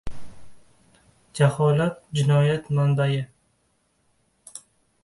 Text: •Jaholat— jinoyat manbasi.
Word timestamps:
•Jaholat— 1.39 2.01
jinoyat 2.19 2.73
manbasi. 2.79 3.21